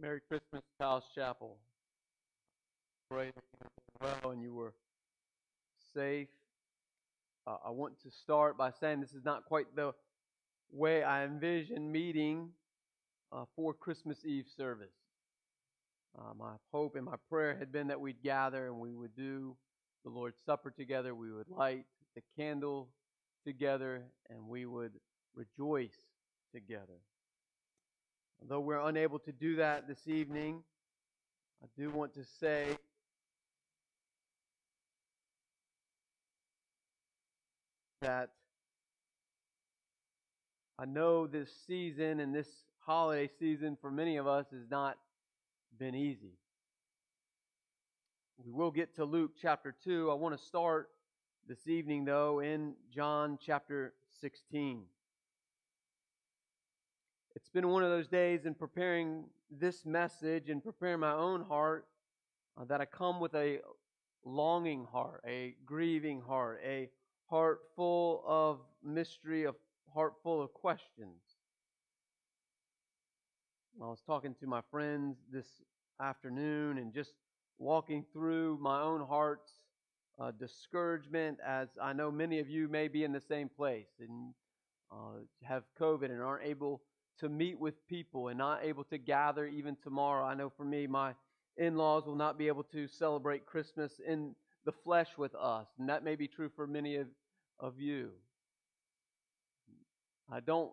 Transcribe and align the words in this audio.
Merry 0.00 0.20
Christmas, 0.26 0.62
Palace 0.78 1.04
Chapel. 1.14 1.58
Pray 3.10 3.30
well 4.00 4.30
and 4.30 4.42
you 4.42 4.54
were 4.54 4.72
safe. 5.92 6.28
Uh, 7.46 7.56
I 7.66 7.70
want 7.70 8.00
to 8.04 8.10
start 8.10 8.56
by 8.56 8.70
saying 8.70 9.02
this 9.02 9.12
is 9.12 9.26
not 9.26 9.44
quite 9.44 9.76
the 9.76 9.92
way 10.72 11.02
I 11.02 11.24
envision 11.24 11.92
meeting 11.92 12.48
uh, 13.30 13.44
for 13.54 13.74
Christmas 13.74 14.24
Eve 14.24 14.46
service. 14.56 14.94
Uh, 16.18 16.32
my 16.34 16.52
hope 16.72 16.96
and 16.96 17.04
my 17.04 17.16
prayer 17.28 17.54
had 17.58 17.70
been 17.70 17.88
that 17.88 18.00
we'd 18.00 18.22
gather 18.22 18.68
and 18.68 18.78
we 18.78 18.94
would 18.94 19.14
do 19.14 19.54
the 20.04 20.10
Lord's 20.10 20.38
Supper 20.46 20.70
together. 20.70 21.14
We 21.14 21.30
would 21.30 21.48
light 21.50 21.84
the 22.14 22.22
candle 22.38 22.88
together 23.46 24.04
and 24.30 24.48
we 24.48 24.64
would 24.64 24.92
rejoice 25.34 25.98
together. 26.54 27.00
Although 28.42 28.60
we're 28.60 28.80
unable 28.80 29.18
to 29.20 29.32
do 29.32 29.56
that 29.56 29.86
this 29.86 30.06
evening, 30.06 30.62
I 31.62 31.66
do 31.78 31.90
want 31.90 32.14
to 32.14 32.24
say 32.40 32.76
that 38.00 38.30
I 40.78 40.86
know 40.86 41.26
this 41.26 41.50
season 41.66 42.20
and 42.20 42.34
this 42.34 42.48
holiday 42.78 43.28
season 43.38 43.76
for 43.78 43.90
many 43.90 44.16
of 44.16 44.26
us 44.26 44.46
has 44.52 44.70
not 44.70 44.96
been 45.78 45.94
easy. 45.94 46.32
We 48.42 48.52
will 48.52 48.70
get 48.70 48.96
to 48.96 49.04
Luke 49.04 49.32
chapter 49.40 49.74
2. 49.84 50.10
I 50.10 50.14
want 50.14 50.34
to 50.34 50.42
start 50.42 50.88
this 51.46 51.66
evening, 51.66 52.06
though, 52.06 52.40
in 52.40 52.72
John 52.90 53.38
chapter 53.44 53.92
16. 54.22 54.84
It's 57.40 57.48
been 57.48 57.68
one 57.68 57.82
of 57.82 57.90
those 57.90 58.06
days 58.06 58.44
in 58.44 58.54
preparing 58.54 59.24
this 59.50 59.84
message 59.84 60.50
and 60.50 60.62
preparing 60.62 61.00
my 61.00 61.12
own 61.12 61.42
heart 61.42 61.86
uh, 62.56 62.64
that 62.66 62.80
I 62.80 62.84
come 62.84 63.18
with 63.18 63.34
a 63.34 63.60
longing 64.24 64.86
heart, 64.92 65.22
a 65.26 65.54
grieving 65.64 66.20
heart, 66.20 66.60
a 66.64 66.90
heart 67.28 67.60
full 67.74 68.22
of 68.26 68.60
mystery, 68.84 69.46
a 69.46 69.52
heart 69.92 70.14
full 70.22 70.42
of 70.42 70.52
questions. 70.52 71.20
I 73.82 73.86
was 73.86 74.02
talking 74.06 74.34
to 74.40 74.46
my 74.46 74.60
friends 74.70 75.16
this 75.32 75.46
afternoon 76.00 76.78
and 76.78 76.92
just 76.92 77.14
walking 77.58 78.04
through 78.12 78.58
my 78.60 78.80
own 78.80 79.00
heart's 79.00 79.52
uh, 80.20 80.30
discouragement, 80.38 81.38
as 81.44 81.68
I 81.82 81.94
know 81.94 82.10
many 82.10 82.38
of 82.40 82.48
you 82.50 82.68
may 82.68 82.88
be 82.88 83.04
in 83.04 83.12
the 83.12 83.20
same 83.20 83.48
place 83.48 83.88
and 83.98 84.34
uh, 84.92 85.22
have 85.42 85.64
COVID 85.80 86.10
and 86.10 86.20
aren't 86.20 86.44
able 86.44 86.82
to 87.20 87.28
meet 87.28 87.58
with 87.58 87.86
people 87.88 88.28
and 88.28 88.38
not 88.38 88.64
able 88.64 88.84
to 88.84 88.98
gather 88.98 89.46
even 89.46 89.76
tomorrow. 89.82 90.24
I 90.24 90.34
know 90.34 90.50
for 90.56 90.64
me, 90.64 90.86
my 90.86 91.14
in 91.56 91.76
laws 91.76 92.06
will 92.06 92.16
not 92.16 92.38
be 92.38 92.48
able 92.48 92.62
to 92.64 92.88
celebrate 92.88 93.46
Christmas 93.46 93.92
in 94.06 94.34
the 94.64 94.72
flesh 94.72 95.08
with 95.16 95.34
us, 95.34 95.66
and 95.78 95.88
that 95.88 96.04
may 96.04 96.16
be 96.16 96.28
true 96.28 96.50
for 96.54 96.66
many 96.66 96.96
of, 96.96 97.06
of 97.58 97.78
you. 97.78 98.10
I 100.32 100.40
don't 100.40 100.70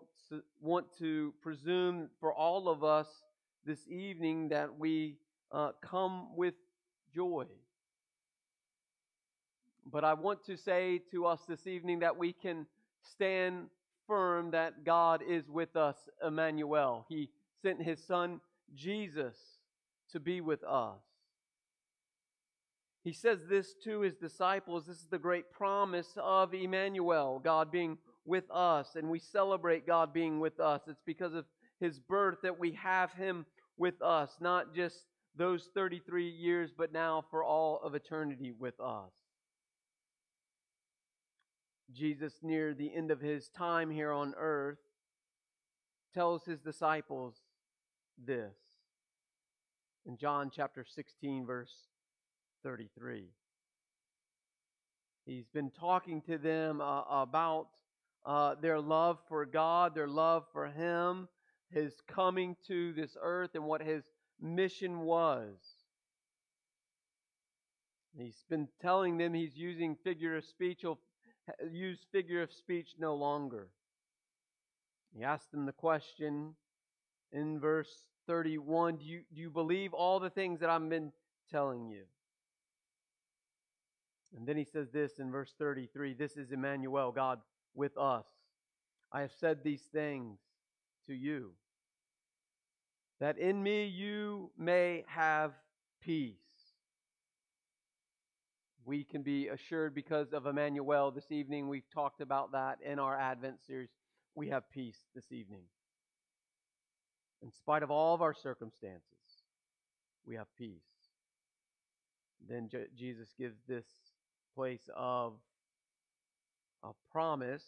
want 0.61 0.85
to 0.99 1.33
presume 1.41 2.09
for 2.19 2.31
all 2.31 2.69
of 2.69 2.83
us 2.83 3.07
this 3.65 3.79
evening 3.89 4.49
that 4.49 4.77
we 4.77 5.17
uh, 5.51 5.71
come 5.81 6.35
with 6.35 6.53
joy. 7.13 7.45
But 9.85 10.03
I 10.03 10.13
want 10.13 10.45
to 10.45 10.57
say 10.57 11.01
to 11.11 11.25
us 11.25 11.39
this 11.47 11.65
evening 11.65 11.99
that 11.99 12.17
we 12.17 12.33
can 12.33 12.65
stand 13.01 13.67
that 14.07 14.85
God 14.85 15.21
is 15.27 15.49
with 15.49 15.75
us, 15.75 15.97
Emmanuel. 16.25 17.05
He 17.09 17.29
sent 17.61 17.81
his 17.81 18.01
son 18.05 18.39
Jesus 18.73 19.35
to 20.11 20.19
be 20.19 20.39
with 20.39 20.63
us. 20.63 21.01
He 23.03 23.11
says 23.11 23.39
this 23.49 23.73
to 23.83 24.01
his 24.01 24.15
disciples. 24.15 24.85
This 24.85 24.97
is 24.97 25.07
the 25.09 25.17
great 25.17 25.51
promise 25.51 26.13
of 26.17 26.53
Emmanuel, 26.53 27.39
God 27.43 27.71
being 27.71 27.97
with 28.25 28.45
us, 28.51 28.95
and 28.95 29.09
we 29.09 29.19
celebrate 29.19 29.87
God 29.87 30.13
being 30.13 30.39
with 30.39 30.59
us. 30.59 30.81
It's 30.87 31.01
because 31.05 31.33
of 31.33 31.45
his 31.79 31.99
birth 31.99 32.39
that 32.43 32.59
we 32.59 32.73
have 32.73 33.11
him 33.13 33.45
with 33.77 34.01
us, 34.01 34.31
not 34.39 34.73
just 34.73 35.05
those 35.35 35.69
33 35.73 36.29
years, 36.29 36.71
but 36.77 36.91
now 36.91 37.25
for 37.29 37.43
all 37.43 37.79
of 37.83 37.95
eternity 37.95 38.51
with 38.57 38.79
us. 38.79 39.11
Jesus, 41.93 42.33
near 42.41 42.73
the 42.73 42.93
end 42.93 43.11
of 43.11 43.21
his 43.21 43.49
time 43.49 43.89
here 43.89 44.11
on 44.11 44.33
earth, 44.37 44.79
tells 46.13 46.45
his 46.45 46.59
disciples 46.59 47.35
this 48.17 48.55
in 50.05 50.17
John 50.17 50.51
chapter 50.53 50.85
16, 50.85 51.45
verse 51.45 51.73
33. 52.63 53.27
He's 55.25 55.47
been 55.53 55.71
talking 55.71 56.21
to 56.21 56.37
them 56.37 56.79
uh, 56.79 57.01
about 57.09 57.67
uh, 58.25 58.55
their 58.61 58.79
love 58.79 59.19
for 59.27 59.45
God, 59.45 59.93
their 59.93 60.07
love 60.07 60.45
for 60.53 60.67
Him, 60.67 61.27
His 61.69 61.93
coming 62.07 62.55
to 62.67 62.93
this 62.93 63.17
earth, 63.21 63.51
and 63.53 63.65
what 63.65 63.81
His 63.81 64.03
mission 64.41 65.01
was. 65.01 65.57
He's 68.17 68.43
been 68.49 68.67
telling 68.81 69.17
them 69.17 69.33
he's 69.33 69.55
using 69.55 69.95
figure 69.95 70.37
of 70.37 70.45
speech. 70.45 70.83
Use 71.71 71.99
figure 72.11 72.41
of 72.41 72.51
speech 72.51 72.95
no 72.99 73.15
longer. 73.15 73.69
He 75.15 75.23
asked 75.23 75.51
them 75.51 75.65
the 75.65 75.71
question 75.71 76.55
in 77.31 77.59
verse 77.59 78.07
31 78.27 78.97
do 78.97 79.05
you, 79.05 79.21
do 79.33 79.41
you 79.41 79.49
believe 79.49 79.93
all 79.93 80.19
the 80.19 80.29
things 80.29 80.59
that 80.59 80.69
I've 80.69 80.87
been 80.89 81.11
telling 81.49 81.87
you? 81.87 82.03
And 84.35 84.45
then 84.45 84.57
he 84.57 84.65
says 84.65 84.89
this 84.91 85.19
in 85.19 85.31
verse 85.31 85.53
33 85.57 86.13
This 86.13 86.37
is 86.37 86.51
Emmanuel, 86.51 87.11
God 87.11 87.39
with 87.73 87.97
us. 87.97 88.25
I 89.11 89.21
have 89.21 89.31
said 89.39 89.63
these 89.63 89.83
things 89.93 90.37
to 91.07 91.13
you, 91.13 91.51
that 93.19 93.37
in 93.37 93.63
me 93.63 93.85
you 93.85 94.51
may 94.57 95.05
have 95.07 95.53
peace. 96.01 96.46
We 98.87 99.03
can 99.03 99.21
be 99.21 99.49
assured 99.49 99.93
because 99.93 100.31
of 100.31 100.45
Emmanuel 100.45 101.11
this 101.11 101.29
evening. 101.29 101.67
We've 101.67 101.89
talked 101.93 102.21
about 102.21 102.53
that 102.53 102.77
in 102.81 102.99
our 102.99 103.19
Advent 103.19 103.57
series. 103.67 103.89
We 104.33 104.47
have 104.47 104.63
peace 104.71 104.95
this 105.13 105.29
evening. 105.29 105.63
In 107.43 107.51
spite 107.51 107.83
of 107.83 107.91
all 107.91 108.15
of 108.15 108.21
our 108.21 108.33
circumstances, 108.33 109.01
we 110.25 110.35
have 110.35 110.47
peace. 110.57 110.79
Then 112.47 112.69
Je- 112.69 112.87
Jesus 112.97 113.27
gives 113.37 113.57
this 113.67 113.83
place 114.55 114.89
of 114.95 115.33
a 116.81 116.91
promise. 117.11 117.65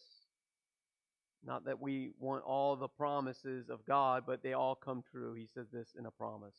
Not 1.46 1.66
that 1.66 1.82
we 1.82 2.12
want 2.18 2.46
all 2.46 2.78
the 2.78 2.88
promises 2.88 3.70
of 3.70 3.86
God, 3.86 4.24
but 4.26 4.42
they 4.42 4.54
all 4.54 4.74
come 4.74 5.04
true. 5.12 5.34
He 5.34 5.50
says 5.54 5.68
this 5.70 5.90
in 6.00 6.06
a 6.06 6.12
promise. 6.12 6.56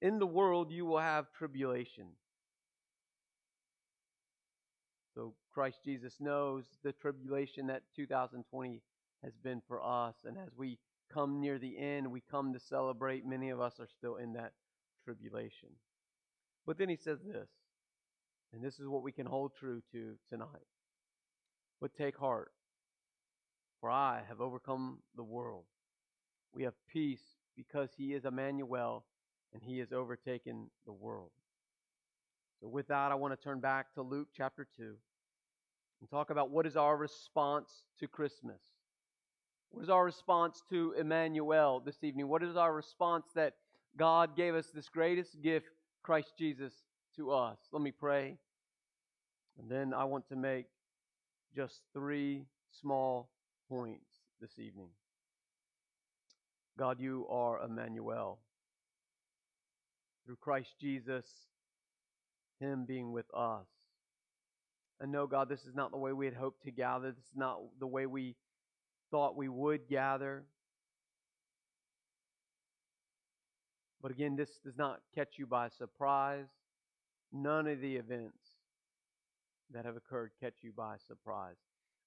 In 0.00 0.20
the 0.20 0.28
world 0.28 0.70
you 0.70 0.86
will 0.86 1.00
have 1.00 1.32
tribulation. 1.36 2.06
So 5.14 5.34
Christ 5.52 5.78
Jesus 5.84 6.16
knows 6.20 6.64
the 6.82 6.92
tribulation 6.92 7.66
that 7.66 7.82
2020 7.96 8.82
has 9.24 9.32
been 9.42 9.60
for 9.66 9.82
us. 9.82 10.14
And 10.24 10.38
as 10.38 10.50
we 10.56 10.78
come 11.12 11.40
near 11.40 11.58
the 11.58 11.76
end, 11.78 12.10
we 12.10 12.22
come 12.30 12.52
to 12.52 12.60
celebrate. 12.60 13.26
Many 13.26 13.50
of 13.50 13.60
us 13.60 13.80
are 13.80 13.88
still 13.88 14.16
in 14.16 14.32
that 14.34 14.52
tribulation. 15.04 15.70
But 16.66 16.78
then 16.78 16.88
he 16.88 16.96
says 16.96 17.18
this, 17.26 17.48
and 18.52 18.62
this 18.62 18.78
is 18.78 18.86
what 18.86 19.02
we 19.02 19.12
can 19.12 19.26
hold 19.26 19.52
true 19.58 19.82
to 19.92 20.14
tonight. 20.28 20.66
But 21.80 21.94
take 21.94 22.16
heart, 22.16 22.52
for 23.80 23.90
I 23.90 24.22
have 24.28 24.40
overcome 24.40 24.98
the 25.16 25.24
world. 25.24 25.64
We 26.52 26.64
have 26.64 26.74
peace 26.92 27.22
because 27.56 27.90
he 27.96 28.14
is 28.14 28.24
Emmanuel 28.24 29.04
and 29.52 29.62
he 29.62 29.78
has 29.78 29.92
overtaken 29.92 30.70
the 30.86 30.92
world. 30.92 31.30
So, 32.60 32.68
with 32.68 32.88
that, 32.88 33.10
I 33.10 33.14
want 33.14 33.32
to 33.32 33.42
turn 33.42 33.60
back 33.60 33.94
to 33.94 34.02
Luke 34.02 34.28
chapter 34.36 34.66
2 34.76 34.94
and 36.00 36.10
talk 36.10 36.30
about 36.30 36.50
what 36.50 36.66
is 36.66 36.76
our 36.76 36.96
response 36.96 37.84
to 38.00 38.06
Christmas. 38.06 38.60
What 39.70 39.82
is 39.82 39.88
our 39.88 40.04
response 40.04 40.62
to 40.68 40.94
Emmanuel 40.98 41.80
this 41.80 42.02
evening? 42.02 42.28
What 42.28 42.42
is 42.42 42.56
our 42.56 42.74
response 42.74 43.26
that 43.34 43.54
God 43.96 44.36
gave 44.36 44.54
us 44.54 44.66
this 44.74 44.88
greatest 44.88 45.40
gift, 45.40 45.68
Christ 46.02 46.32
Jesus, 46.36 46.74
to 47.16 47.30
us? 47.30 47.58
Let 47.72 47.80
me 47.80 47.92
pray. 47.92 48.36
And 49.58 49.70
then 49.70 49.94
I 49.94 50.04
want 50.04 50.28
to 50.28 50.36
make 50.36 50.66
just 51.54 51.80
three 51.94 52.44
small 52.80 53.30
points 53.68 54.10
this 54.40 54.58
evening. 54.58 54.88
God, 56.78 57.00
you 57.00 57.26
are 57.30 57.62
Emmanuel. 57.62 58.38
Through 60.26 60.36
Christ 60.36 60.74
Jesus, 60.80 61.26
Him 62.60 62.84
being 62.86 63.12
with 63.12 63.26
us. 63.34 63.66
And 65.00 65.10
no, 65.10 65.26
God, 65.26 65.48
this 65.48 65.64
is 65.64 65.74
not 65.74 65.90
the 65.90 65.96
way 65.96 66.12
we 66.12 66.26
had 66.26 66.34
hoped 66.34 66.62
to 66.64 66.70
gather. 66.70 67.10
This 67.10 67.24
is 67.24 67.36
not 67.36 67.58
the 67.78 67.86
way 67.86 68.04
we 68.06 68.36
thought 69.10 69.34
we 69.34 69.48
would 69.48 69.88
gather. 69.88 70.44
But 74.02 74.12
again, 74.12 74.36
this 74.36 74.50
does 74.64 74.76
not 74.76 75.00
catch 75.14 75.38
you 75.38 75.46
by 75.46 75.68
surprise. 75.70 76.46
None 77.32 77.66
of 77.66 77.80
the 77.80 77.96
events 77.96 78.38
that 79.72 79.86
have 79.86 79.96
occurred 79.96 80.32
catch 80.40 80.56
you 80.60 80.72
by 80.76 80.96
surprise. 81.06 81.56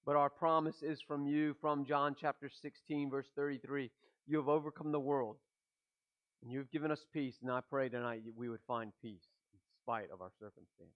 But 0.06 0.16
our 0.16 0.30
promise 0.30 0.84
is 0.84 1.00
from 1.02 1.26
you, 1.26 1.56
from 1.62 1.86
John 1.86 2.16
chapter 2.20 2.50
16, 2.62 3.10
verse 3.10 3.28
33. 3.36 3.90
You 4.28 4.38
have 4.38 4.50
overcome 4.50 4.92
the 4.92 5.00
world, 5.00 5.38
and 6.42 6.52
you 6.52 6.60
have 6.60 6.72
given 6.72 6.92
us 6.92 7.06
peace. 7.12 7.36
And 7.42 7.52
I 7.52 7.62
pray 7.68 7.90
tonight 7.90 8.22
we 8.36 8.50
would 8.50 8.60
find 8.68 8.92
peace 9.02 9.33
spite 9.84 10.10
of 10.12 10.22
our 10.22 10.32
circumstances. 10.40 10.96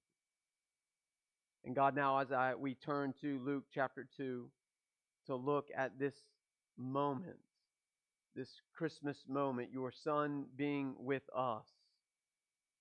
And 1.65 1.75
God, 1.75 1.95
now 1.95 2.19
as 2.19 2.31
I 2.31 2.55
we 2.55 2.75
turn 2.75 3.13
to 3.21 3.39
Luke 3.45 3.65
chapter 3.73 4.07
2 4.17 4.49
to 5.27 5.35
look 5.35 5.67
at 5.75 5.99
this 5.99 6.13
moment, 6.77 7.37
this 8.35 8.49
Christmas 8.75 9.17
moment, 9.27 9.69
your 9.73 9.91
Son 9.91 10.45
being 10.55 10.95
with 10.97 11.23
us, 11.35 11.65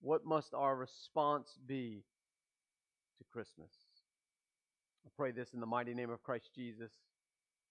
what 0.00 0.24
must 0.24 0.54
our 0.54 0.76
response 0.76 1.48
be 1.66 2.04
to 3.18 3.24
Christmas? 3.32 3.72
I 5.04 5.08
pray 5.16 5.32
this 5.32 5.54
in 5.54 5.60
the 5.60 5.66
mighty 5.66 5.94
name 5.94 6.10
of 6.10 6.22
Christ 6.22 6.50
Jesus. 6.54 6.92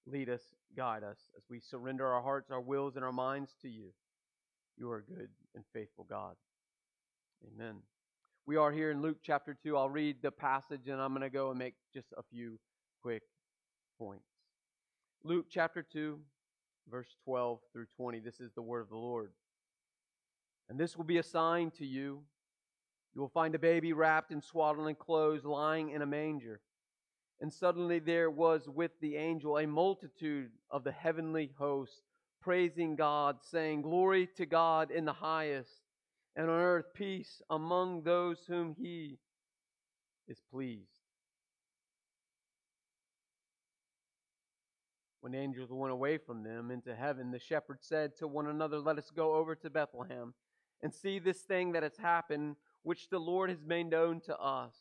Lead 0.08 0.30
us, 0.30 0.42
guide 0.76 1.04
us 1.04 1.18
as 1.38 1.44
we 1.50 1.60
surrender 1.60 2.06
our 2.08 2.22
hearts, 2.22 2.52
our 2.52 2.62
wills, 2.62 2.96
and 2.96 3.06
our 3.06 3.14
minds 3.14 3.52
to 3.62 3.70
you. 3.70 3.92
You 4.78 4.90
are 4.92 4.98
a 4.98 5.04
good 5.04 5.30
and 5.56 5.64
faithful 5.74 6.06
God. 6.10 6.36
Amen. 7.54 7.76
We 8.48 8.58
are 8.58 8.72
here 8.72 8.92
in 8.92 9.02
Luke 9.02 9.18
chapter 9.24 9.58
2. 9.64 9.76
I'll 9.76 9.90
read 9.90 10.18
the 10.22 10.30
passage 10.30 10.88
and 10.88 11.02
I'm 11.02 11.14
going 11.14 11.24
to 11.24 11.32
go 11.32 11.50
and 11.50 11.58
make 11.58 11.74
just 11.92 12.14
a 12.16 12.22
few 12.22 12.60
quick 13.02 13.24
points. 13.98 14.28
Luke 15.24 15.48
chapter 15.50 15.82
2, 15.82 16.20
verse 16.88 17.08
12 17.24 17.58
through 17.74 17.88
20. 17.98 18.20
This 18.20 18.40
is 18.40 18.52
the 18.54 18.62
word 18.62 18.82
of 18.82 18.90
the 18.90 18.98
Lord. 18.98 19.32
And 20.70 20.80
this 20.80 20.96
will 20.96 21.06
be 21.06 21.18
a 21.18 21.24
sign 21.24 21.72
to 21.80 21.86
you. 21.88 22.22
You 23.16 23.22
will 23.22 23.30
find 23.30 23.56
a 23.56 23.60
baby 23.60 23.94
wrapped 23.94 24.32
in 24.32 24.44
swaddling 24.44 24.94
clothes 24.94 25.44
lying 25.44 25.90
in 25.90 26.04
a 26.04 26.06
manger. 26.06 26.62
And 27.42 27.52
suddenly 27.52 27.98
there 27.98 28.30
was 28.30 28.70
with 28.70 28.92
the 29.02 29.16
angel 29.16 29.58
a 29.58 29.66
multitude 29.66 30.52
of 30.70 30.84
the 30.84 30.92
heavenly 30.92 31.50
host, 31.58 32.04
praising 32.42 32.96
God, 32.96 33.38
saying, 33.42 33.82
Glory 33.82 34.30
to 34.38 34.46
God 34.46 34.92
in 34.92 35.06
the 35.06 35.14
highest, 35.14 35.85
and 36.36 36.50
on 36.50 36.60
earth 36.60 36.94
peace 36.94 37.42
among 37.50 38.04
those 38.04 38.40
whom 38.48 38.76
he 38.78 39.18
is 40.28 40.42
pleased. 40.52 41.00
When 45.22 45.32
the 45.32 45.40
angels 45.40 45.72
went 45.72 45.92
away 45.92 46.18
from 46.18 46.44
them 46.44 46.70
into 46.70 46.96
heaven, 46.96 47.32
the 47.32 47.40
shepherds 47.40 47.88
said 47.88 48.16
to 48.18 48.28
one 48.28 48.48
another, 48.48 48.78
Let 48.78 49.00
us 49.00 49.10
go 49.10 49.36
over 49.36 49.56
to 49.56 49.70
Bethlehem 49.70 50.34
and 50.84 50.94
see 50.94 51.18
this 51.18 51.40
thing 51.40 51.72
that 51.72 51.82
has 51.82 51.98
happened, 51.98 52.58
which 52.84 53.10
the 53.10 53.18
Lord 53.18 53.50
has 53.50 53.64
made 53.66 53.90
known 53.90 54.20
to 54.22 54.38
us. 54.38 54.76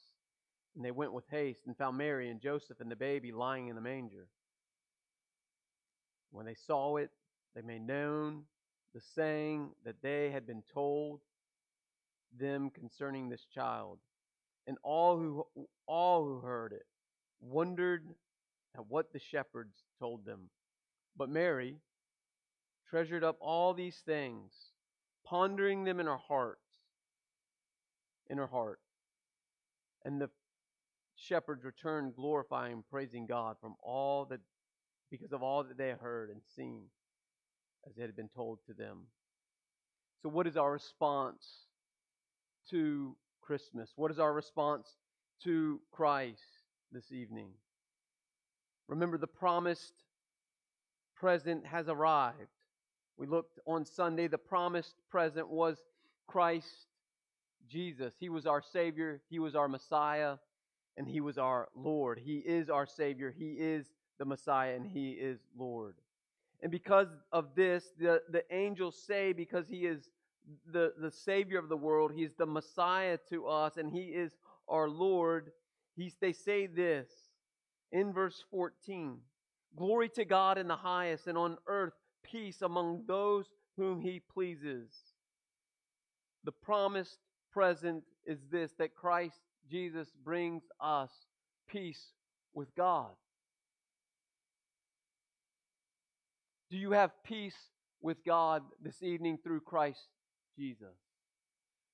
And 0.77 0.85
they 0.85 0.91
went 0.91 1.15
with 1.15 1.25
haste 1.31 1.67
and 1.67 1.77
found 1.77 1.97
Mary 1.97 2.31
and 2.31 2.41
Joseph 2.41 2.81
and 2.81 2.91
the 2.91 2.97
baby 2.97 3.33
lying 3.33 3.69
in 3.69 3.75
the 3.75 3.81
manger. 3.81 4.27
When 6.31 6.45
they 6.45 6.55
saw 6.55 6.97
it, 6.97 7.11
they 7.55 7.63
made 7.63 7.87
known 7.87 8.43
the 8.93 9.01
saying 9.01 9.71
that 9.85 10.03
they 10.03 10.31
had 10.31 10.47
been 10.47 10.63
told 10.75 11.21
them 12.39 12.71
concerning 12.71 13.29
this 13.29 13.47
child. 13.53 13.99
And 14.67 14.79
all 14.83 15.19
who 15.19 15.47
all 15.87 16.25
who 16.25 16.41
heard 16.41 16.73
it 16.73 16.87
wondered 17.41 18.09
at 18.75 18.87
what 18.89 19.13
the 19.13 19.19
shepherds 19.19 19.85
told 19.99 20.25
them. 20.25 20.49
But 21.17 21.29
Mary 21.29 21.77
treasured 22.89 23.25
up 23.25 23.37
all 23.41 23.75
these 23.75 24.03
things, 24.07 24.53
pondering 25.25 25.85
them 25.85 26.01
in 26.01 26.07
her 26.07 26.17
heart, 26.17 26.59
in 28.29 28.39
her 28.39 28.47
heart. 28.47 28.81
And 30.05 30.21
the 30.21 30.31
shepherds 31.17 31.65
returned 31.65 32.17
glorifying 32.17 32.85
praising 32.91 33.27
God 33.27 33.57
from 33.61 33.75
all 33.83 34.25
that 34.27 34.41
because 35.11 35.33
of 35.33 35.43
all 35.43 35.63
that 35.65 35.79
they 35.79 35.89
had 35.89 35.99
heard 35.99 36.31
and 36.31 36.41
seen 36.57 36.85
as 37.89 37.97
it 37.97 38.03
had 38.03 38.17
been 38.17 38.29
told 38.29 38.59
to 38.67 38.75
them. 38.75 39.07
So 40.23 40.29
what 40.29 40.47
is 40.47 40.57
our 40.57 40.73
response 40.73 41.67
to 42.71 43.17
Christmas? 43.41 43.93
What 43.97 44.11
is 44.11 44.19
our 44.19 44.33
response 44.33 44.89
to 45.45 45.81
Christ 45.93 46.41
this 46.93 47.13
evening? 47.13 47.49
Remember 48.89 49.19
the 49.19 49.27
promised 49.27 49.95
present 51.15 51.65
has 51.67 51.89
arrived. 51.89 52.51
We 53.17 53.27
looked 53.27 53.59
on 53.67 53.85
Sunday, 53.85 54.27
the 54.27 54.39
promised 54.39 54.95
present 55.11 55.49
was 55.49 55.79
Christ 56.27 56.87
Jesus. 57.69 58.15
He 58.19 58.29
was 58.29 58.47
our 58.47 58.63
Savior, 58.63 59.21
He 59.31 59.39
was 59.39 59.55
our 59.55 59.69
Messiah, 59.69 60.37
and 60.97 61.07
He 61.07 61.21
was 61.21 61.39
our 61.39 61.69
Lord. 61.75 62.21
He 62.23 62.39
is 62.39 62.69
our 62.69 62.87
Savior, 62.87 63.35
He 63.37 63.53
is 63.53 63.87
the 64.19 64.25
Messiah, 64.25 64.75
and 64.75 64.87
He 64.87 65.13
is 65.13 65.39
Lord. 65.57 65.95
And 66.63 66.71
because 66.71 67.09
of 67.33 67.55
this, 67.55 67.85
the, 67.99 68.23
the 68.31 68.45
angels 68.55 68.97
say, 69.07 69.33
because 69.33 69.67
He 69.69 69.87
is 69.87 70.09
the, 70.71 70.93
the 70.99 71.11
Savior 71.11 71.59
of 71.59 71.69
the 71.69 71.77
world, 71.77 72.13
He 72.15 72.23
is 72.23 72.35
the 72.37 72.47
Messiah 72.47 73.19
to 73.31 73.47
us, 73.47 73.77
and 73.77 73.93
He 73.93 74.07
is 74.07 74.33
our 74.69 74.89
Lord, 74.89 75.53
He's, 75.97 76.15
they 76.21 76.33
say 76.33 76.67
this 76.67 77.09
in 77.93 78.13
verse 78.13 78.45
14 78.51 79.19
Glory 79.77 80.09
to 80.11 80.25
God 80.25 80.59
in 80.59 80.69
the 80.69 80.77
highest, 80.77 81.27
and 81.27 81.37
on 81.37 81.59
earth 81.67 81.95
peace 82.23 82.63
among 82.63 83.05
those 83.07 83.47
whom 83.77 84.01
He 84.01 84.21
pleases. 84.21 84.91
The 86.45 86.53
promised 86.53 87.19
present 87.53 88.05
is 88.27 88.39
this 88.51 88.73
that 88.79 88.95
Christ 88.95 89.41
Jesus 89.71 90.09
brings 90.25 90.63
us 90.81 91.11
peace 91.69 92.13
with 92.53 92.75
God. 92.77 93.11
Do 96.71 96.77
you 96.77 96.93
have 96.93 97.11
peace 97.25 97.57
with 98.01 98.25
God 98.25 98.63
this 98.83 99.03
evening 99.03 99.39
through 99.43 99.61
Christ 99.61 100.09
Jesus? 100.57 100.97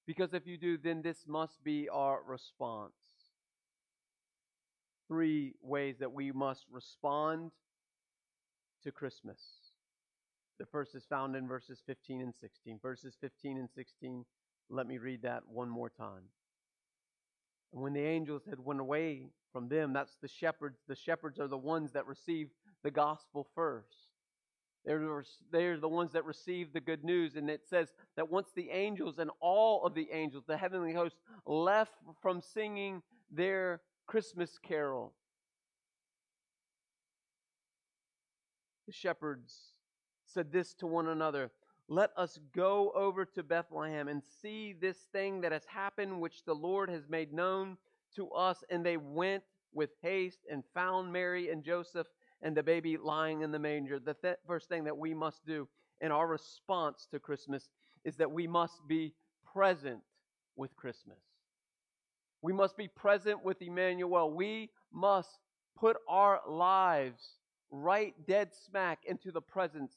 Because 0.07 0.35
if 0.35 0.47
you 0.47 0.57
do, 0.57 0.77
then 0.77 1.03
this 1.03 1.25
must 1.27 1.63
be 1.63 1.89
our 1.89 2.21
response. 2.27 2.95
Three 5.09 5.55
ways 5.63 5.97
that 5.99 6.13
we 6.13 6.33
must 6.33 6.67
respond 6.71 7.51
to 8.85 8.93
Christmas. 8.93 9.41
The 10.59 10.67
first 10.67 10.95
is 10.95 11.05
found 11.05 11.37
in 11.37 11.49
verses 11.49 11.83
15 11.87 12.21
and 12.21 12.35
16. 12.35 12.79
Verses 12.83 13.17
15 13.21 13.59
and 13.59 13.69
16, 13.71 14.25
let 14.69 14.87
me 14.87 14.99
read 14.99 15.23
that 15.23 15.43
one 15.49 15.69
more 15.69 15.91
time. 15.91 16.25
And 17.73 17.83
when 17.83 17.93
the 17.93 18.05
angels 18.05 18.43
had 18.49 18.59
went 18.59 18.81
away 18.81 19.31
from 19.53 19.69
them, 19.69 19.93
that's 19.93 20.17
the 20.21 20.29
shepherds. 20.29 20.81
The 20.87 20.97
shepherds 20.97 21.39
are 21.39 21.49
the 21.49 21.57
ones 21.57 21.93
that 21.93 22.07
receive 22.07 22.51
the 22.83 22.91
gospel 22.91 23.47
first. 23.55 24.10
They're, 24.85 25.25
they're 25.53 25.79
the 25.79 25.89
ones 25.89 26.13
that 26.13 26.25
receive 26.25 26.73
the 26.73 26.81
good 26.81 27.05
news. 27.05 27.37
And 27.37 27.51
it 27.51 27.63
says 27.69 27.93
that 28.17 28.31
once 28.31 28.49
the 28.55 28.71
angels 28.71 29.19
and 29.19 29.31
all 29.41 29.85
of 29.85 29.95
the 29.95 30.09
angels, 30.13 30.45
the 30.47 30.57
heavenly 30.57 30.93
host, 30.93 31.17
left 31.47 31.95
from 32.23 32.41
singing 32.41 33.03
their 33.31 33.83
Christmas 34.07 34.59
carol, 34.59 35.13
the 38.87 38.93
shepherds 38.93 39.75
said 40.25 40.51
this 40.51 40.75
to 40.75 40.87
one 40.87 41.09
another 41.09 41.51
Let 41.89 42.11
us 42.17 42.39
go 42.55 42.93
over 42.95 43.25
to 43.25 43.43
Bethlehem 43.43 44.09
and 44.09 44.23
see 44.43 44.73
this 44.73 44.97
thing 45.13 45.43
that 45.43 45.53
has 45.53 45.65
happened, 45.67 46.21
which 46.21 46.45
the 46.45 46.55
Lord 46.55 46.89
has 46.89 47.09
made 47.09 47.33
known 47.33 47.77
to 48.17 48.31
us. 48.31 48.65
And 48.71 48.85
they 48.85 48.97
went 48.97 49.43
with 49.73 49.91
haste 50.03 50.41
and 50.51 50.65
found 50.75 51.13
Mary 51.13 51.51
and 51.51 51.63
Joseph 51.63 52.07
and 52.43 52.57
the 52.57 52.63
baby 52.63 52.97
lying 52.97 53.43
in 53.43 53.51
the 53.51 53.59
manger. 53.59 53.99
The 53.99 54.15
th- 54.15 54.37
first 54.47 54.69
thing 54.69 54.85
that 54.85 54.97
we 54.97 55.15
must 55.15 55.45
do 55.47 55.69
in 56.01 56.11
our 56.11 56.27
response 56.27 57.07
to 57.11 57.19
Christmas 57.19 57.69
is 58.05 58.17
that 58.17 58.31
we 58.31 58.47
must 58.47 58.87
be 58.89 59.15
present 59.53 60.01
with 60.57 60.75
Christmas. 60.77 61.19
We 62.43 62.53
must 62.53 62.77
be 62.77 62.89
present 62.89 63.45
with 63.45 63.61
Emmanuel. 63.61 64.33
We 64.33 64.71
must 64.93 65.39
put 65.79 65.97
our 66.09 66.41
lives 66.49 67.23
right 67.71 68.15
dead 68.27 68.51
smack 68.67 69.01
into 69.07 69.31
the 69.31 69.43
presence 69.43 69.93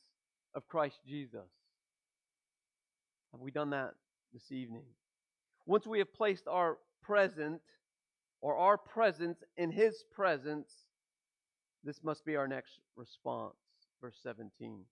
of 0.53 0.67
Christ 0.67 0.99
Jesus. 1.07 1.49
Have 3.31 3.41
we 3.41 3.51
done 3.51 3.71
that 3.71 3.93
this 4.33 4.51
evening? 4.51 4.83
Once 5.65 5.87
we 5.87 5.99
have 5.99 6.13
placed 6.13 6.47
our 6.47 6.77
present 7.01 7.61
or 8.41 8.57
our 8.57 8.77
presence 8.77 9.41
in 9.57 9.71
His 9.71 10.03
presence, 10.13 10.69
this 11.83 12.03
must 12.03 12.25
be 12.25 12.35
our 12.35 12.47
next 12.47 12.79
response. 12.95 13.55
Verse 14.01 14.17
17 14.21 14.85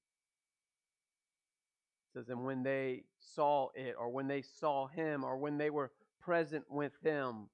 it 2.13 2.19
says, 2.19 2.29
And 2.29 2.43
when 2.43 2.63
they 2.63 3.03
saw 3.19 3.69
it, 3.75 3.95
or 3.97 4.09
when 4.09 4.27
they 4.27 4.41
saw 4.41 4.87
Him, 4.87 5.23
or 5.23 5.37
when 5.37 5.57
they 5.57 5.69
were 5.69 5.91
present 6.21 6.65
with 6.69 6.93
Him, 7.03 7.47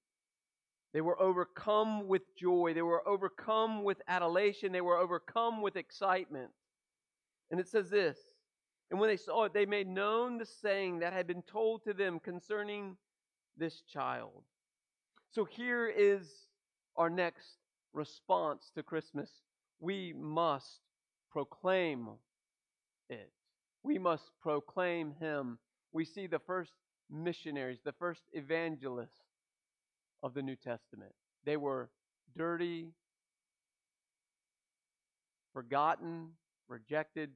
they 0.94 1.02
were 1.02 1.22
overcome 1.22 2.08
with 2.08 2.24
joy. 2.36 2.74
They 2.74 2.82
were 2.82 3.08
overcome 3.08 3.84
with 3.84 4.02
adulation. 4.08 4.72
They 4.72 4.82
were 4.82 4.98
overcome 4.98 5.62
with 5.62 5.76
excitement. 5.76 6.50
And 7.52 7.60
it 7.60 7.68
says 7.68 7.90
this 7.90 8.18
And 8.90 9.00
when 9.00 9.10
they 9.10 9.18
saw 9.18 9.44
it, 9.44 9.54
they 9.54 9.66
made 9.66 9.88
known 9.88 10.38
the 10.38 10.46
saying 10.46 11.00
that 11.00 11.14
had 11.14 11.28
been 11.28 11.44
told 11.44 11.84
to 11.84 11.94
them 11.94 12.20
concerning 12.20 12.98
this 13.58 13.82
child. 13.82 14.44
So 15.32 15.46
here 15.46 15.88
is 15.88 16.28
our 16.96 17.10
next 17.10 17.58
response 17.98 18.72
to 18.76 18.84
Christmas. 18.84 19.30
We 19.80 20.14
must 20.14 20.80
proclaim 21.32 22.10
it. 23.10 23.32
We 23.84 23.98
must 23.98 24.30
proclaim 24.42 25.16
him. 25.20 25.58
We 25.92 26.06
see 26.06 26.28
the 26.28 26.40
first 26.40 26.72
missionaries, 27.10 27.80
the 27.84 27.94
first 27.94 28.22
evangelists 28.34 29.24
of 30.24 30.34
the 30.34 30.42
New 30.42 30.56
Testament. 30.56 31.14
They 31.46 31.58
were 31.58 31.90
dirty, 32.38 32.92
forgotten, 35.54 36.30
rejected 36.68 37.32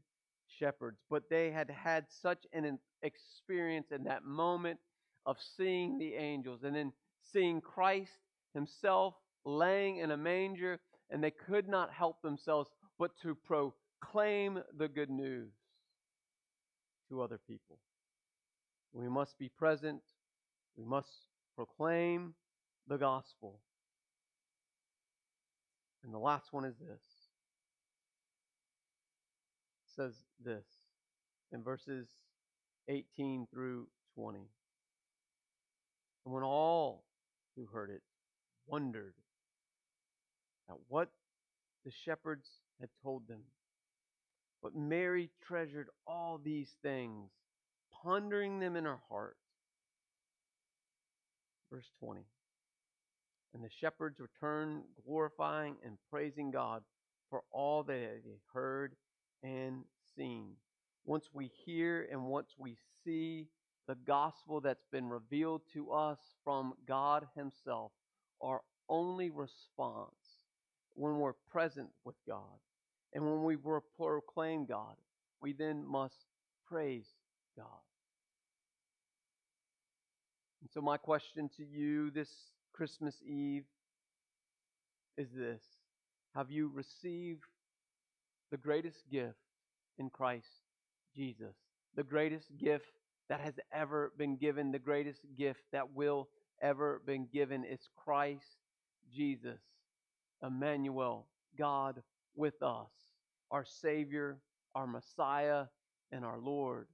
shepherds, 0.47 0.99
but 1.09 1.29
they 1.29 1.51
had 1.51 1.69
had 1.69 2.05
such 2.09 2.45
an 2.53 2.77
experience 3.01 3.87
in 3.91 4.03
that 4.03 4.25
moment 4.25 4.79
of 5.25 5.37
seeing 5.57 5.97
the 5.97 6.13
angels 6.15 6.63
and 6.63 6.75
then 6.75 6.91
seeing 7.31 7.61
Christ 7.61 8.11
himself 8.53 9.15
laying 9.45 9.97
in 9.97 10.11
a 10.11 10.17
manger, 10.17 10.79
and 11.09 11.23
they 11.23 11.31
could 11.31 11.67
not 11.67 11.91
help 11.91 12.21
themselves 12.21 12.69
but 12.99 13.11
to 13.21 13.35
proclaim 13.35 14.61
the 14.77 14.87
good 14.87 15.09
news 15.09 15.51
to 17.09 17.21
other 17.21 17.39
people. 17.47 17.79
We 18.93 19.09
must 19.09 19.37
be 19.39 19.49
present, 19.49 20.01
we 20.77 20.85
must 20.85 21.25
proclaim 21.55 22.33
the 22.87 22.97
gospel. 22.97 23.59
And 26.03 26.13
the 26.13 26.19
last 26.19 26.51
one 26.51 26.65
is 26.65 26.75
this. 26.77 27.01
It 29.85 29.95
says 29.95 30.13
this 30.43 30.65
in 31.51 31.63
verses 31.63 32.07
18 32.87 33.47
through 33.53 33.87
20. 34.15 34.39
And 36.25 36.33
when 36.33 36.43
all 36.43 37.03
who 37.55 37.65
heard 37.65 37.89
it 37.89 38.01
wondered 38.67 39.13
at 40.71 40.77
what 40.87 41.09
the 41.85 41.91
shepherds 42.05 42.47
had 42.79 42.89
told 43.03 43.27
them, 43.27 43.41
but 44.61 44.75
Mary 44.75 45.29
treasured 45.45 45.87
all 46.07 46.39
these 46.43 46.69
things, 46.81 47.29
pondering 48.03 48.59
them 48.59 48.75
in 48.75 48.85
her 48.85 48.99
heart. 49.09 49.37
Verse 51.71 51.89
20. 51.99 52.21
And 53.53 53.63
the 53.63 53.69
shepherds 53.81 54.19
returned, 54.19 54.83
glorifying 55.05 55.75
and 55.85 55.97
praising 56.09 56.51
God 56.51 56.83
for 57.29 57.41
all 57.51 57.83
that 57.83 57.93
they 57.93 58.01
had 58.01 58.39
heard 58.53 58.95
and 59.43 59.83
seen. 60.15 60.51
Once 61.05 61.25
we 61.33 61.51
hear 61.65 62.07
and 62.11 62.25
once 62.25 62.49
we 62.57 62.77
see 63.03 63.47
the 63.87 63.95
gospel 63.95 64.61
that's 64.61 64.85
been 64.91 65.09
revealed 65.09 65.61
to 65.73 65.91
us 65.91 66.19
from 66.43 66.73
God 66.87 67.27
Himself, 67.35 67.91
our 68.41 68.61
only 68.87 69.29
response 69.29 70.20
when 70.95 71.19
we're 71.19 71.33
present 71.51 71.89
with 72.03 72.15
God 72.27 72.59
and 73.13 73.23
when 73.23 73.43
we 73.43 73.57
proclaim 73.97 74.65
God, 74.65 74.95
we 75.41 75.53
then 75.53 75.85
must 75.85 76.25
praise 76.67 77.07
God. 77.57 77.65
And 80.61 80.69
so, 80.73 80.81
my 80.81 80.97
question 80.97 81.49
to 81.57 81.63
you 81.63 82.11
this 82.11 82.29
Christmas 82.73 83.15
Eve 83.25 83.65
is 85.17 85.27
this 85.35 85.61
Have 86.35 86.51
you 86.51 86.71
received 86.73 87.43
the 88.51 88.57
greatest 88.57 89.09
gift 89.11 89.37
in 89.97 90.09
Christ 90.09 90.47
Jesus? 91.15 91.55
The 91.95 92.03
greatest 92.03 92.45
gift 92.57 92.85
that 93.29 93.41
has 93.41 93.55
ever 93.73 94.11
been 94.17 94.37
given, 94.37 94.71
the 94.71 94.79
greatest 94.79 95.21
gift 95.37 95.61
that 95.71 95.93
will 95.93 96.29
ever 96.61 97.01
been 97.05 97.27
given 97.33 97.65
is 97.65 97.79
Christ 97.95 98.57
Jesus, 99.13 99.59
Emmanuel, 100.43 101.27
God 101.57 102.01
with 102.35 102.61
us, 102.61 102.91
our 103.49 103.65
Savior, 103.65 104.39
our 104.75 104.87
Messiah, 104.87 105.65
and 106.11 106.25
our 106.25 106.39
Lord. 106.39 106.87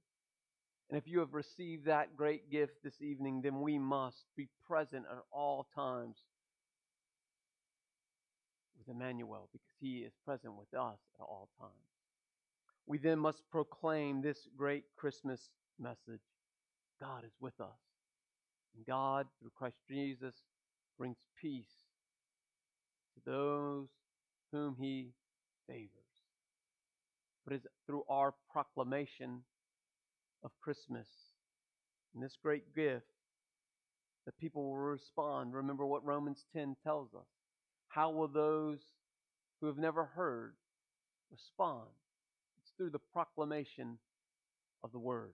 And 0.90 0.98
if 0.98 1.06
you 1.06 1.20
have 1.20 1.34
received 1.34 1.84
that 1.84 2.16
great 2.16 2.50
gift 2.50 2.82
this 2.82 3.02
evening, 3.02 3.42
then 3.42 3.60
we 3.60 3.78
must 3.78 4.24
be 4.36 4.48
present 4.66 5.04
at 5.10 5.18
all 5.30 5.66
times 5.74 6.16
with 8.78 8.88
Emmanuel 8.88 9.48
because 9.52 9.74
he 9.80 9.98
is 9.98 10.12
present 10.24 10.54
with 10.54 10.72
us 10.72 10.98
at 11.20 11.24
all 11.24 11.48
times. 11.58 11.72
We 12.86 12.96
then 12.96 13.18
must 13.18 13.42
proclaim 13.50 14.22
this 14.22 14.48
great 14.56 14.84
Christmas 14.96 15.50
message 15.78 16.22
God 17.00 17.24
is 17.24 17.32
with 17.40 17.60
us. 17.60 17.78
And 18.74 18.86
God, 18.86 19.26
through 19.40 19.50
Christ 19.56 19.76
Jesus, 19.88 20.34
brings 20.96 21.18
peace 21.40 21.87
to 23.24 23.30
those 23.30 23.88
whom 24.52 24.76
he 24.78 25.10
favors. 25.66 25.88
But 27.44 27.54
it's 27.54 27.66
through 27.86 28.04
our 28.08 28.34
proclamation 28.52 29.42
of 30.44 30.50
Christmas 30.60 31.08
and 32.14 32.22
this 32.22 32.36
great 32.42 32.74
gift 32.74 33.06
that 34.26 34.38
people 34.38 34.64
will 34.64 34.76
respond. 34.76 35.54
Remember 35.54 35.86
what 35.86 36.04
Romans 36.04 36.44
10 36.54 36.76
tells 36.84 37.14
us. 37.14 37.26
How 37.88 38.10
will 38.10 38.28
those 38.28 38.80
who 39.60 39.66
have 39.66 39.78
never 39.78 40.04
heard 40.04 40.54
respond? 41.30 41.88
It's 42.60 42.72
through 42.76 42.90
the 42.90 42.98
proclamation 43.12 43.98
of 44.84 44.92
the 44.92 44.98
word. 44.98 45.32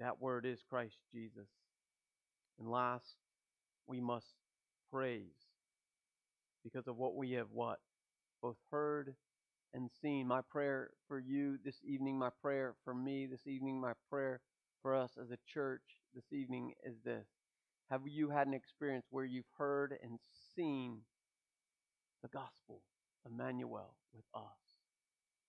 That 0.00 0.20
word 0.20 0.44
is 0.44 0.58
Christ 0.68 0.96
Jesus. 1.12 1.48
And 2.58 2.68
last, 2.68 3.16
we 3.86 4.00
must 4.00 4.34
praise 4.92 5.45
because 6.66 6.88
of 6.88 6.96
what 6.96 7.14
we 7.14 7.32
have 7.32 7.46
what? 7.52 7.78
Both 8.42 8.56
heard 8.70 9.14
and 9.72 9.88
seen. 10.02 10.26
My 10.26 10.40
prayer 10.50 10.90
for 11.06 11.20
you 11.20 11.58
this 11.64 11.76
evening, 11.86 12.18
my 12.18 12.30
prayer 12.42 12.74
for 12.84 12.92
me 12.92 13.26
this 13.26 13.46
evening, 13.46 13.80
my 13.80 13.92
prayer 14.10 14.40
for 14.82 14.96
us 14.96 15.12
as 15.20 15.30
a 15.30 15.38
church 15.52 15.82
this 16.14 16.32
evening 16.32 16.72
is 16.84 16.96
this. 17.04 17.26
Have 17.90 18.00
you 18.06 18.30
had 18.30 18.48
an 18.48 18.54
experience 18.54 19.06
where 19.10 19.24
you've 19.24 19.44
heard 19.56 19.94
and 20.02 20.18
seen 20.56 20.98
the 22.22 22.28
gospel, 22.28 22.82
Emmanuel 23.24 23.94
with 24.12 24.24
us, 24.34 24.58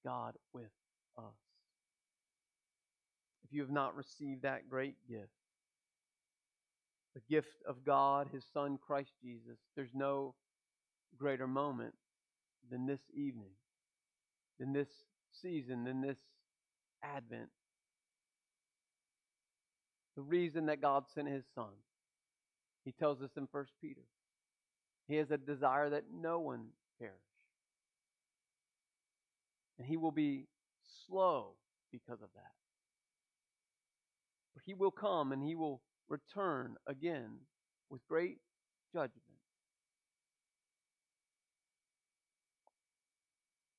God 0.06 0.36
with 0.54 0.70
us? 1.18 1.24
If 3.44 3.54
you 3.54 3.62
have 3.62 3.72
not 3.72 3.96
received 3.96 4.44
that 4.44 4.70
great 4.70 4.96
gift, 5.10 5.32
the 7.16 7.22
gift 7.28 7.64
of 7.68 7.84
God, 7.84 8.28
His 8.32 8.44
Son, 8.54 8.78
Christ 8.86 9.14
Jesus, 9.24 9.58
there's 9.76 9.96
no 9.96 10.36
greater 11.18 11.48
moment 11.48 11.94
than 12.70 12.86
this 12.86 13.02
evening, 13.14 13.52
than 14.60 14.74
this 14.74 14.90
season, 15.42 15.84
than 15.84 16.02
this 16.02 16.18
Advent. 17.04 17.50
The 20.16 20.22
reason 20.24 20.66
that 20.66 20.82
God 20.82 21.06
sent 21.14 21.28
His 21.28 21.44
Son, 21.54 21.70
He 22.84 22.92
tells 22.92 23.22
us 23.22 23.30
in 23.38 23.48
1 23.52 23.66
Peter, 23.82 24.02
He 25.08 25.16
has 25.16 25.30
a 25.32 25.38
desire 25.38 25.90
that 25.92 26.06
no 26.14 26.40
one 26.40 26.68
perish. 27.00 27.14
And 29.78 29.88
He 29.88 29.96
will 29.96 30.12
be 30.12 30.48
slow 31.08 31.54
because 31.92 32.22
of 32.22 32.30
that. 32.36 32.52
But 34.56 34.64
He 34.66 34.74
will 34.74 34.92
come 34.92 35.32
and 35.32 35.44
He 35.44 35.56
will 35.56 35.82
return 36.10 36.76
again 36.88 37.38
with 37.90 38.02
great 38.08 38.40
judgment. 38.94 39.27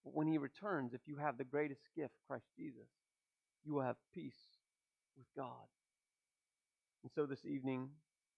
But 0.08 0.16
when 0.16 0.28
he 0.28 0.38
returns, 0.38 0.94
if 0.94 1.02
you 1.04 1.16
have 1.16 1.36
the 1.36 1.44
greatest 1.44 1.82
gift, 1.94 2.14
Christ 2.26 2.46
Jesus, 2.56 2.88
you 3.62 3.74
will 3.74 3.82
have 3.82 3.96
peace 4.14 4.56
with 5.18 5.26
God. 5.36 5.68
And 7.02 7.12
so 7.14 7.26
this 7.26 7.44
evening, 7.44 7.90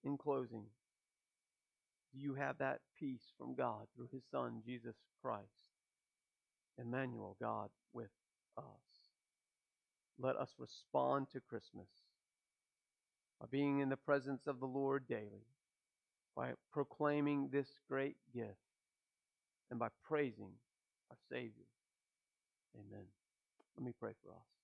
in 0.02 0.18
closing, 0.18 0.64
do 2.12 2.18
you 2.18 2.34
have 2.34 2.58
that 2.58 2.80
peace 2.98 3.22
from 3.38 3.54
God 3.54 3.86
through 3.94 4.08
his 4.12 4.24
Son, 4.32 4.62
Jesus 4.66 4.96
Christ? 5.22 5.44
Emmanuel, 6.76 7.36
God 7.40 7.68
with 7.92 8.10
us. 8.58 8.64
Let 10.18 10.34
us 10.34 10.50
respond 10.58 11.28
to 11.34 11.40
Christmas 11.40 11.86
by 13.40 13.46
being 13.48 13.78
in 13.78 13.90
the 13.90 13.96
presence 13.96 14.48
of 14.48 14.58
the 14.58 14.66
Lord 14.66 15.06
daily, 15.06 15.46
by 16.34 16.54
proclaiming 16.72 17.50
this 17.52 17.68
great 17.88 18.16
gift, 18.34 18.58
and 19.70 19.78
by 19.78 19.86
praising 20.02 20.50
our 21.10 21.16
Savior. 21.30 21.66
Amen. 22.76 23.06
Let 23.76 23.84
me 23.84 23.92
pray 23.98 24.12
for 24.22 24.32
us. 24.32 24.59